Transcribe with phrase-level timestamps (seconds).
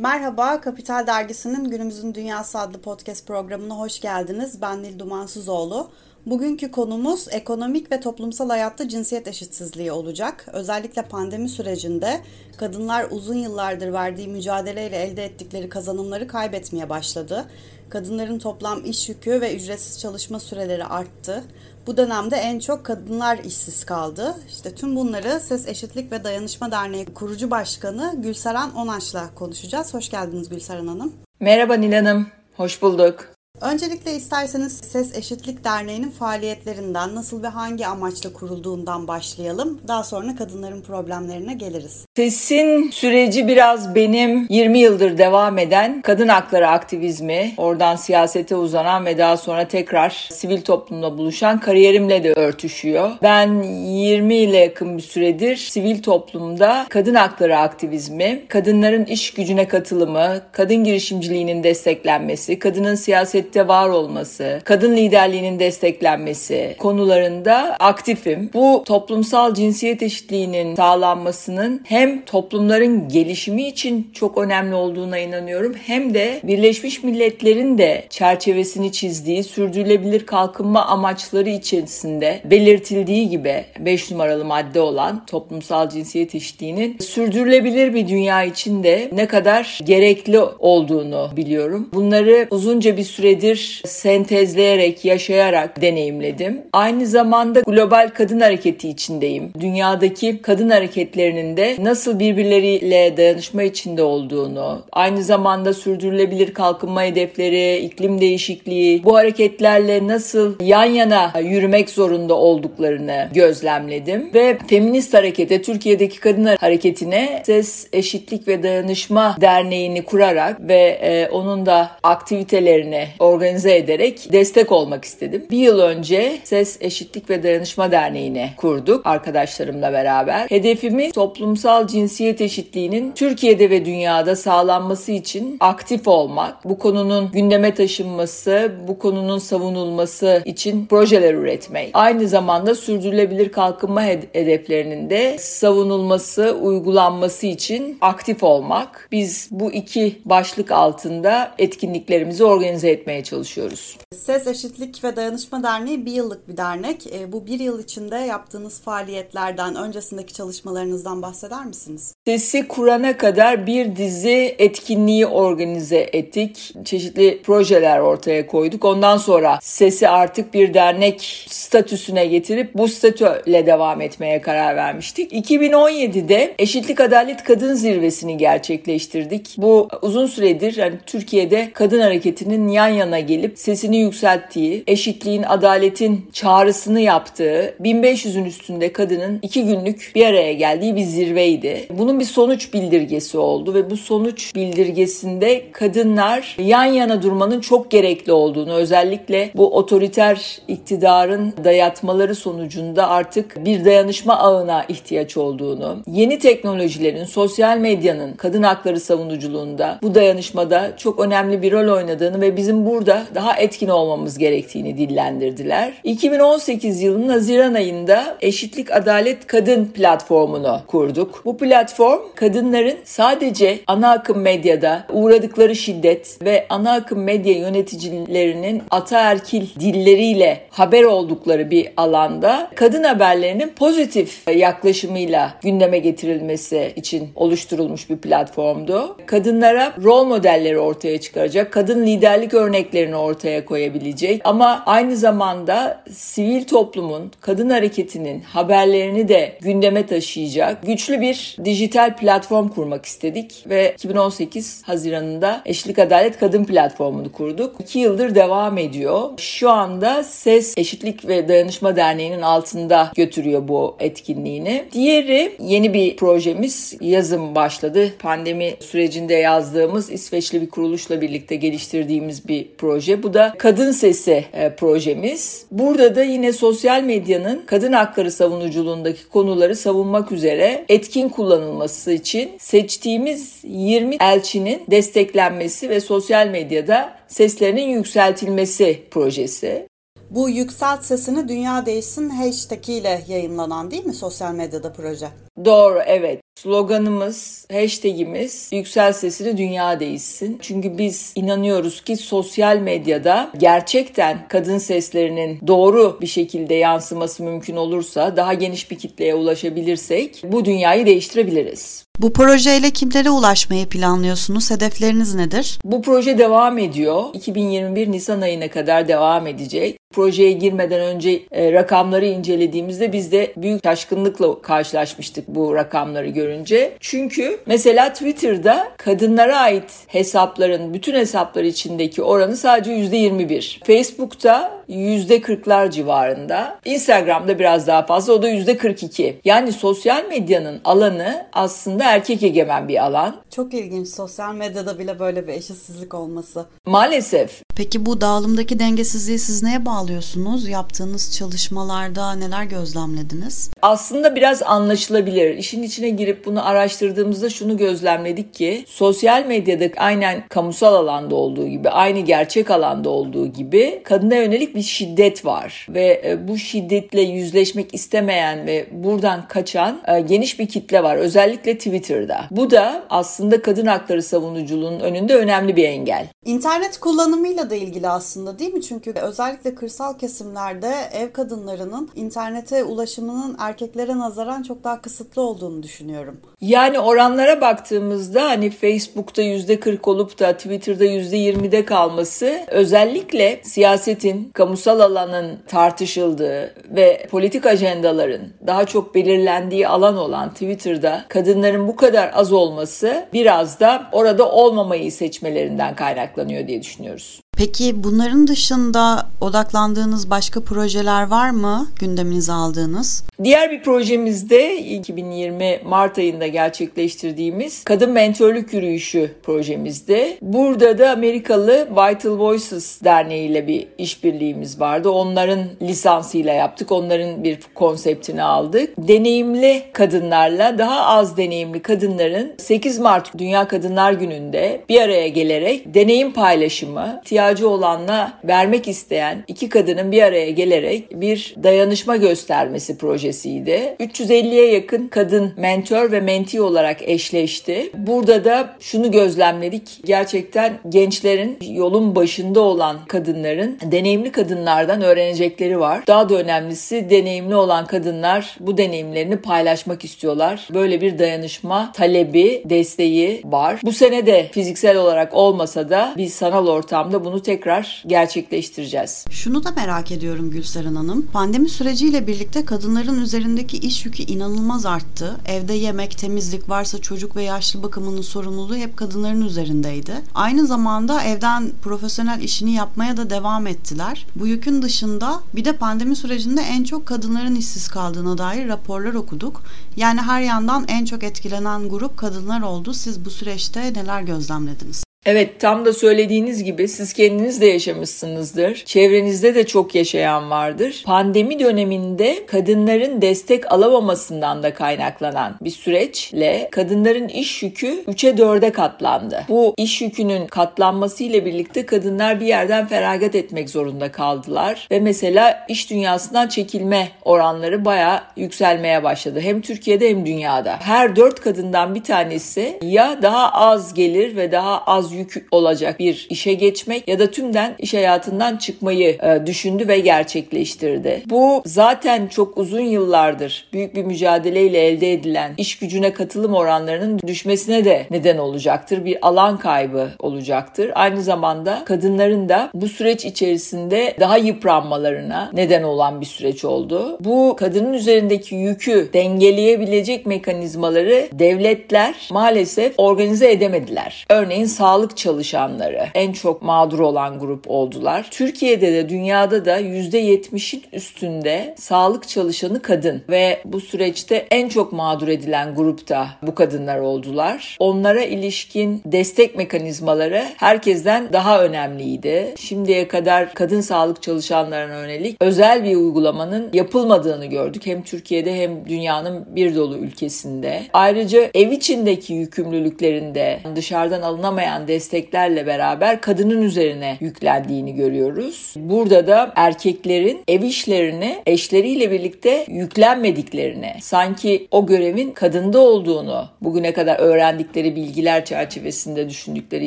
[0.00, 4.62] Merhaba, Kapital Dergisi'nin Günümüzün Dünyası adlı podcast programına hoş geldiniz.
[4.62, 5.90] Ben Nil Dumansızoğlu.
[6.26, 10.46] Bugünkü konumuz ekonomik ve toplumsal hayatta cinsiyet eşitsizliği olacak.
[10.52, 12.20] Özellikle pandemi sürecinde
[12.56, 17.46] kadınlar uzun yıllardır verdiği mücadeleyle elde ettikleri kazanımları kaybetmeye başladı.
[17.88, 21.44] Kadınların toplam iş yükü ve ücretsiz çalışma süreleri arttı.
[21.86, 24.34] Bu dönemde en çok kadınlar işsiz kaldı.
[24.48, 29.94] İşte tüm bunları Ses Eşitlik ve Dayanışma Derneği kurucu başkanı Gülseren Onaç'la konuşacağız.
[29.94, 31.12] Hoş geldiniz Gülseren Hanım.
[31.40, 32.26] Merhaba Nil Hanım,
[32.56, 33.39] hoş bulduk.
[33.60, 39.80] Öncelikle isterseniz Ses Eşitlik Derneği'nin faaliyetlerinden, nasıl ve hangi amaçla kurulduğundan başlayalım.
[39.88, 42.04] Daha sonra kadınların problemlerine geliriz.
[42.16, 49.18] Ses'in süreci biraz benim 20 yıldır devam eden kadın hakları aktivizmi, oradan siyasete uzanan ve
[49.18, 53.10] daha sonra tekrar sivil toplumla buluşan kariyerimle de örtüşüyor.
[53.22, 60.40] Ben 20 ile yakın bir süredir sivil toplumda kadın hakları aktivizmi, kadınların iş gücüne katılımı,
[60.52, 68.50] kadın girişimciliğinin desteklenmesi, kadının siyaset birlikte var olması, kadın liderliğinin desteklenmesi konularında aktifim.
[68.54, 76.40] Bu toplumsal cinsiyet eşitliğinin sağlanmasının hem toplumların gelişimi için çok önemli olduğuna inanıyorum hem de
[76.42, 85.26] Birleşmiş Milletler'in de çerçevesini çizdiği sürdürülebilir kalkınma amaçları içerisinde belirtildiği gibi 5 numaralı madde olan
[85.26, 91.88] toplumsal cinsiyet eşitliğinin sürdürülebilir bir dünya içinde ne kadar gerekli olduğunu biliyorum.
[91.92, 96.62] Bunları uzunca bir süredir süredir sentezleyerek, yaşayarak deneyimledim.
[96.72, 99.52] Aynı zamanda global kadın hareketi içindeyim.
[99.60, 108.20] Dünyadaki kadın hareketlerinin de nasıl birbirleriyle dayanışma içinde olduğunu, aynı zamanda sürdürülebilir kalkınma hedefleri, iklim
[108.20, 116.44] değişikliği, bu hareketlerle nasıl yan yana yürümek zorunda olduklarını gözlemledim ve feminist harekete, Türkiye'deki kadın
[116.44, 124.72] hareketine Ses Eşitlik ve Dayanışma Derneği'ni kurarak ve e, onun da aktivitelerini organize ederek destek
[124.72, 125.46] olmak istedim.
[125.50, 130.46] Bir yıl önce Ses Eşitlik ve Dayanışma Derneği'ni kurduk arkadaşlarımla beraber.
[130.48, 138.72] Hedefimiz toplumsal cinsiyet eşitliğinin Türkiye'de ve dünyada sağlanması için aktif olmak, bu konunun gündeme taşınması,
[138.88, 141.90] bu konunun savunulması için projeler üretmek.
[141.94, 144.02] Aynı zamanda sürdürülebilir kalkınma
[144.32, 149.08] hedeflerinin de savunulması, uygulanması için aktif olmak.
[149.12, 153.96] Biz bu iki başlık altında etkinliklerimizi organize etmeye etmeye çalışıyoruz.
[154.14, 157.06] Ses Eşitlik ve Dayanışma Derneği bir yıllık bir dernek.
[157.06, 162.14] E, bu bir yıl içinde yaptığınız faaliyetlerden, öncesindeki çalışmalarınızdan bahseder misiniz?
[162.26, 166.74] Sesi kurana kadar bir dizi etkinliği organize ettik.
[166.84, 168.84] Çeşitli projeler ortaya koyduk.
[168.84, 175.32] Ondan sonra Sesi artık bir dernek statüsüne getirip bu statüyle devam etmeye karar vermiştik.
[175.32, 179.54] 2017'de Eşitlik Adalet Kadın Zirvesini gerçekleştirdik.
[179.58, 187.00] Bu uzun süredir yani Türkiye'de kadın hareketinin yan yana gelip sesini yükselttiği, eşitliğin, adaletin çağrısını
[187.00, 191.86] yaptığı 1500'ün üstünde kadının iki günlük bir araya geldiği bir zirveydi.
[191.90, 198.32] Bunun bir sonuç bildirgesi oldu ve bu sonuç bildirgesinde kadınlar yan yana durmanın çok gerekli
[198.32, 207.24] olduğunu özellikle bu otoriter iktidarın dayatmaları sonucunda artık bir dayanışma ağına ihtiyaç olduğunu, yeni teknolojilerin,
[207.24, 213.26] sosyal medyanın kadın hakları savunuculuğunda bu dayanışmada çok önemli bir rol oynadığını ve bizim burada
[213.34, 215.92] daha etkin olmamız gerektiğini dillendirdiler.
[216.04, 221.42] 2018 yılının Haziran ayında Eşitlik Adalet Kadın platformunu kurduk.
[221.44, 229.66] Bu platform kadınların sadece ana akım medyada uğradıkları şiddet ve ana akım medya yöneticilerinin ataerkil
[229.80, 239.16] dilleriyle haber oldukları bir alanda kadın haberlerinin pozitif yaklaşımıyla gündeme getirilmesi için oluşturulmuş bir platformdu.
[239.26, 247.32] Kadınlara rol modelleri ortaya çıkaracak, kadın liderlik örneklerini ortaya koyabilecek ama aynı zamanda sivil toplumun,
[247.40, 255.62] kadın hareketinin haberlerini de gündeme taşıyacak güçlü bir dijital platform kurmak istedik ve 2018 Haziran'ında
[255.64, 257.76] Eşitlik Adalet Kadın Platformu'nu kurduk.
[257.80, 259.30] İki yıldır devam ediyor.
[259.36, 264.84] Şu anda SES Eşitlik ve Dayanışma Derneği'nin altında götürüyor bu etkinliğini.
[264.92, 268.12] Diğeri yeni bir projemiz yazım başladı.
[268.18, 273.22] Pandemi sürecinde yazdığımız İsveçli bir kuruluşla birlikte geliştirdiğimiz bir proje.
[273.22, 275.66] Bu da Kadın Sesi e, projemiz.
[275.70, 283.60] Burada da yine sosyal medyanın kadın hakları savunuculuğundaki konuları savunmak üzere etkin kullanılması için seçtiğimiz
[283.62, 289.90] 20 elçinin desteklenmesi ve sosyal medyada seslerinin yükseltilmesi projesi.
[290.30, 295.28] Bu yükselt sesini dünya değişsin hashtag ile yayınlanan değil mi sosyal medyada proje?
[295.64, 296.40] Doğru evet.
[296.58, 300.58] Sloganımız, hashtagimiz yüksel sesini dünya değişsin.
[300.62, 308.36] Çünkü biz inanıyoruz ki sosyal medyada gerçekten kadın seslerinin doğru bir şekilde yansıması mümkün olursa
[308.36, 312.04] daha geniş bir kitleye ulaşabilirsek bu dünyayı değiştirebiliriz.
[312.18, 314.70] Bu projeyle kimlere ulaşmayı planlıyorsunuz?
[314.70, 315.78] Hedefleriniz nedir?
[315.84, 317.24] Bu proje devam ediyor.
[317.34, 319.96] 2021 Nisan ayına kadar devam edecek.
[320.14, 326.96] Projeye girmeden önce e, rakamları incelediğimizde biz de büyük şaşkınlıkla karşılaşmıştık bu rakamları görünce.
[327.00, 333.84] Çünkü mesela Twitter'da kadınlara ait hesapların bütün hesaplar içindeki oranı sadece %21.
[333.84, 336.78] Facebook'ta %40'lar civarında.
[336.84, 339.34] Instagram'da biraz daha fazla o da %42.
[339.44, 343.36] Yani sosyal medyanın alanı aslında erkek egemen bir alan.
[343.50, 346.66] Çok ilginç sosyal medyada bile böyle bir eşitsizlik olması.
[346.86, 347.62] Maalesef.
[347.76, 350.68] Peki bu dağılımdaki dengesizliği siz neye bağlıyorsunuz?
[350.68, 353.70] Yaptığınız çalışmalarda neler gözlemlediniz?
[353.82, 355.39] Aslında biraz anlaşılabilir.
[355.48, 361.90] İşin içine girip bunu araştırdığımızda şunu gözlemledik ki sosyal medyada aynen kamusal alanda olduğu gibi,
[361.90, 367.94] aynı gerçek alanda olduğu gibi kadına yönelik bir şiddet var ve e, bu şiddetle yüzleşmek
[367.94, 371.16] istemeyen ve buradan kaçan e, geniş bir kitle var.
[371.16, 372.44] Özellikle Twitter'da.
[372.50, 376.26] Bu da aslında kadın hakları savunuculuğunun önünde önemli bir engel.
[376.44, 378.82] İnternet kullanımıyla da ilgili aslında değil mi?
[378.82, 386.40] Çünkü özellikle kırsal kesimlerde ev kadınlarının internete ulaşımının erkeklere nazaran çok daha kısıtlı olduğunu düşünüyorum.
[386.60, 395.58] Yani oranlara baktığımızda hani Facebook'ta %40 olup da Twitter'da %20'de kalması özellikle siyasetin, kamusal alanın
[395.66, 403.26] tartışıldığı ve politik ajendaların daha çok belirlendiği alan olan Twitter'da kadınların bu kadar az olması
[403.32, 407.40] biraz da orada olmamayı seçmelerinden kaynaklanıyor diye düşünüyoruz.
[407.60, 413.24] Peki bunların dışında odaklandığınız başka projeler var mı gündeminize aldığınız?
[413.44, 420.38] Diğer bir projemizde 2020 Mart ayında gerçekleştirdiğimiz Kadın Mentörlük Yürüyüşü projemizde.
[420.42, 425.10] Burada da Amerikalı Vital Voices Derneği ile bir işbirliğimiz vardı.
[425.10, 426.92] Onların lisansıyla yaptık.
[426.92, 428.94] Onların bir konseptini aldık.
[428.98, 436.32] Deneyimli kadınlarla daha az deneyimli kadınların 8 Mart Dünya Kadınlar Günü'nde bir araya gelerek deneyim
[436.32, 437.20] paylaşımı,
[437.50, 443.96] ihtiyacı olanla vermek isteyen iki kadının bir araya gelerek bir dayanışma göstermesi projesiydi.
[444.00, 447.90] 350'ye yakın kadın mentor ve menti olarak eşleşti.
[447.94, 450.00] Burada da şunu gözlemledik.
[450.04, 456.06] Gerçekten gençlerin yolun başında olan kadınların deneyimli kadınlardan öğrenecekleri var.
[456.06, 460.68] Daha da önemlisi deneyimli olan kadınlar bu deneyimlerini paylaşmak istiyorlar.
[460.74, 463.80] Böyle bir dayanışma talebi, desteği var.
[463.84, 469.24] Bu sene de fiziksel olarak olmasa da bir sanal ortamda bunu tekrar gerçekleştireceğiz.
[469.30, 471.26] Şunu da merak ediyorum Gülseren Hanım.
[471.32, 475.36] Pandemi süreciyle birlikte kadınların üzerindeki iş yükü inanılmaz arttı.
[475.46, 480.12] Evde yemek, temizlik varsa çocuk ve yaşlı bakımının sorumluluğu hep kadınların üzerindeydi.
[480.34, 484.26] Aynı zamanda evden profesyonel işini yapmaya da devam ettiler.
[484.36, 489.62] Bu yükün dışında bir de pandemi sürecinde en çok kadınların işsiz kaldığına dair raporlar okuduk.
[489.96, 492.94] Yani her yandan en çok etkilenen grup kadınlar oldu.
[492.94, 495.09] Siz bu süreçte neler gözlemlediniz?
[495.26, 498.82] Evet tam da söylediğiniz gibi siz kendiniz de yaşamışsınızdır.
[498.84, 501.02] Çevrenizde de çok yaşayan vardır.
[501.06, 509.44] Pandemi döneminde kadınların destek alamamasından da kaynaklanan bir süreçle kadınların iş yükü 3'e 4'e katlandı.
[509.48, 515.66] Bu iş yükünün katlanması ile birlikte kadınlar bir yerden feragat etmek zorunda kaldılar ve mesela
[515.68, 519.40] iş dünyasından çekilme oranları bayağı yükselmeye başladı.
[519.40, 520.76] Hem Türkiye'de hem dünyada.
[520.80, 526.26] Her 4 kadından bir tanesi ya daha az gelir ve daha az yük olacak bir
[526.30, 531.22] işe geçmek ya da tümden iş hayatından çıkmayı e, düşündü ve gerçekleştirdi.
[531.26, 537.84] Bu zaten çok uzun yıllardır büyük bir mücadeleyle elde edilen iş gücüne katılım oranlarının düşmesine
[537.84, 539.04] de neden olacaktır.
[539.04, 540.90] Bir alan kaybı olacaktır.
[540.94, 547.18] Aynı zamanda kadınların da bu süreç içerisinde daha yıpranmalarına neden olan bir süreç oldu.
[547.20, 554.26] Bu kadının üzerindeki yükü dengeleyebilecek mekanizmaları devletler maalesef organize edemediler.
[554.28, 558.28] Örneğin sağlık çalışanları en çok mağdur olan grup oldular.
[558.30, 565.28] Türkiye'de de dünyada da %70'in üstünde sağlık çalışanı kadın ve bu süreçte en çok mağdur
[565.28, 567.76] edilen grupta bu kadınlar oldular.
[567.78, 572.54] Onlara ilişkin destek mekanizmaları herkesten daha önemliydi.
[572.58, 577.86] Şimdiye kadar kadın sağlık çalışanlarına yönelik özel bir uygulamanın yapılmadığını gördük.
[577.86, 580.82] Hem Türkiye'de hem dünyanın bir dolu ülkesinde.
[580.92, 588.74] Ayrıca ev içindeki yükümlülüklerinde dışarıdan alınamayan desteklerle beraber kadının üzerine yüklendiğini görüyoruz.
[588.76, 597.18] Burada da erkeklerin ev işlerini eşleriyle birlikte yüklenmediklerini, sanki o görevin kadında olduğunu bugüne kadar
[597.18, 599.86] öğrendikleri bilgiler çerçevesinde düşündükleri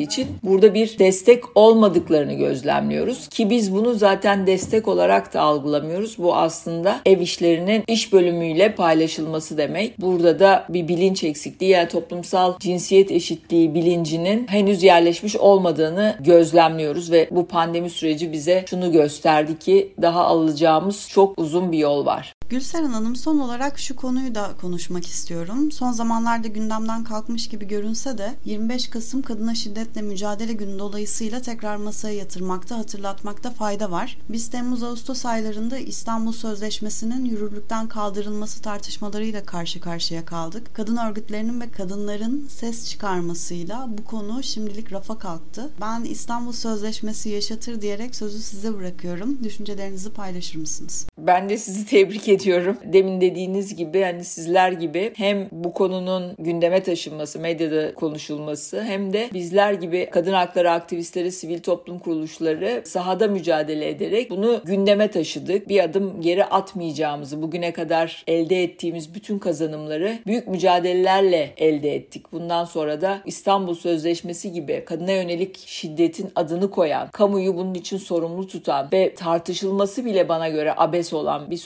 [0.00, 6.18] için burada bir destek olmadıklarını gözlemliyoruz ki biz bunu zaten destek olarak da algılamıyoruz.
[6.18, 10.00] Bu aslında ev işlerinin iş bölümüyle paylaşılması demek.
[10.00, 17.28] Burada da bir bilinç eksikliği yani toplumsal cinsiyet eşitliği bilincinin henüz yerleşmiş olmadığını gözlemliyoruz ve
[17.30, 22.34] bu pandemi süreci bize şunu gösterdi ki daha alacağımız çok uzun bir yol var.
[22.48, 25.72] Gülseren Hanım son olarak şu konuyu da konuşmak istiyorum.
[25.72, 31.76] Son zamanlarda gündemden kalkmış gibi görünse de 25 Kasım Kadına Şiddetle Mücadele Günü dolayısıyla tekrar
[31.76, 34.18] masaya yatırmakta, hatırlatmakta fayda var.
[34.28, 40.74] Biz Temmuz-Ağustos aylarında İstanbul Sözleşmesi'nin yürürlükten kaldırılması tartışmalarıyla karşı karşıya kaldık.
[40.74, 45.70] Kadın örgütlerinin ve kadınların ses çıkarmasıyla bu konu şimdilik rafa kalktı.
[45.80, 49.44] Ben İstanbul Sözleşmesi yaşatır diyerek sözü size bırakıyorum.
[49.44, 51.06] Düşüncelerinizi paylaşır mısınız?
[51.18, 52.76] Ben de sizi tebrik ediyorum.
[52.84, 59.28] Demin dediğiniz gibi hani sizler gibi hem bu konunun gündeme taşınması, medyada konuşulması hem de
[59.32, 65.68] bizler gibi kadın hakları aktivistleri, sivil toplum kuruluşları sahada mücadele ederek bunu gündeme taşıdık.
[65.68, 72.32] Bir adım geri atmayacağımızı, bugüne kadar elde ettiğimiz bütün kazanımları büyük mücadelelerle elde ettik.
[72.32, 78.46] Bundan sonra da İstanbul Sözleşmesi gibi kadına yönelik şiddetin adını koyan, kamuyu bunun için sorumlu
[78.46, 81.56] tutan ve tartışılması bile bana göre abes olan bir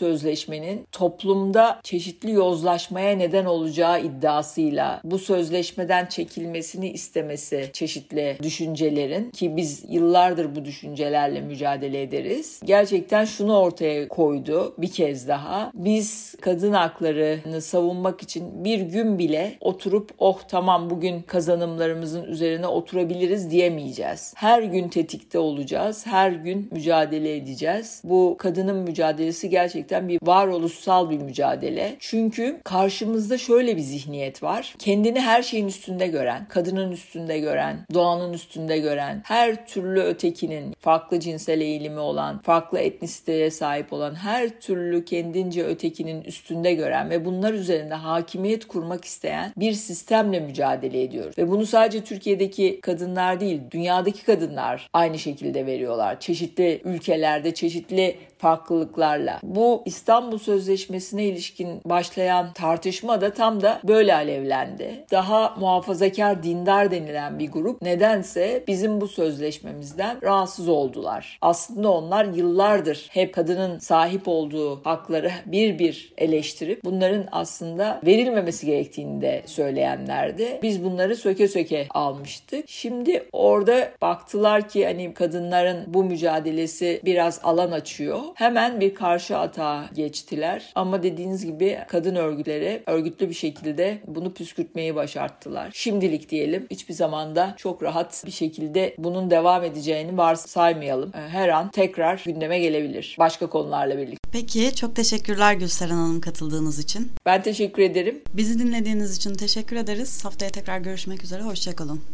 [0.58, 9.84] sözleşmenin toplumda çeşitli yozlaşmaya neden olacağı iddiasıyla bu sözleşmeden çekilmesini istemesi çeşitli düşüncelerin ki biz
[9.88, 12.60] yıllardır bu düşüncelerle mücadele ederiz.
[12.64, 15.70] Gerçekten şunu ortaya koydu bir kez daha.
[15.74, 23.50] Biz kadın haklarını savunmak için bir gün bile oturup oh tamam bugün kazanımlarımızın üzerine oturabiliriz
[23.50, 24.34] diyemeyeceğiz.
[24.36, 26.06] Her gün tetikte olacağız.
[26.06, 28.02] Her gün mücadele edeceğiz.
[28.04, 31.96] Bu kadının mücadelesi gerçekten bir varoluşsal bir mücadele.
[31.98, 34.74] Çünkü karşımızda şöyle bir zihniyet var.
[34.78, 41.20] Kendini her şeyin üstünde gören, kadının üstünde gören, doğanın üstünde gören, her türlü ötekinin farklı
[41.20, 47.54] cinsel eğilimi olan, farklı etnisiteye sahip olan, her türlü kendince ötekinin üstünde gören ve bunlar
[47.54, 51.38] üzerinde hakimiyet kurmak isteyen bir sistemle mücadele ediyoruz.
[51.38, 56.20] Ve bunu sadece Türkiye'deki kadınlar değil, dünyadaki kadınlar aynı şekilde veriyorlar.
[56.20, 59.40] Çeşitli ülkelerde, çeşitli farklılıklarla.
[59.42, 65.04] Bu İstanbul Sözleşmesi'ne ilişkin başlayan tartışma da tam da böyle alevlendi.
[65.10, 71.38] Daha muhafazakar dindar denilen bir grup nedense bizim bu sözleşmemizden rahatsız oldular.
[71.42, 79.22] Aslında onlar yıllardır hep kadının sahip olduğu hakları bir bir eleştirip bunların aslında verilmemesi gerektiğini
[79.22, 80.58] de söyleyenlerdi.
[80.62, 82.64] Biz bunları söke söke almıştık.
[82.68, 88.20] Şimdi orada baktılar ki hani kadınların bu mücadelesi biraz alan açıyor.
[88.34, 90.72] Hemen bir karşı atağa geçtiler.
[90.74, 95.70] Ama dediğiniz gibi kadın örgütleri örgütlü bir şekilde bunu püskürtmeyi başarttılar.
[95.74, 101.12] Şimdilik diyelim hiçbir zamanda çok rahat bir şekilde bunun devam edeceğini varsaymayalım.
[101.12, 103.16] Her an tekrar gündeme gelebilir.
[103.18, 104.28] Başka konularla birlikte.
[104.32, 107.12] Peki çok teşekkürler Gülseren Hanım katıldığınız için.
[107.26, 108.22] Ben teşekkür ederim.
[108.34, 110.24] Bizi dinlediğiniz için teşekkür ederiz.
[110.24, 111.42] Haftaya tekrar görüşmek üzere.
[111.42, 112.00] Hoşçakalın.